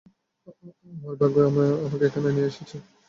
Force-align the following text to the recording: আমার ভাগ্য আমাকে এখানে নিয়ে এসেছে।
আমার 0.95 1.15
ভাগ্য 1.21 1.37
আমাকে 1.79 2.05
এখানে 2.07 2.29
নিয়ে 2.31 2.49
এসেছে। 2.51 2.77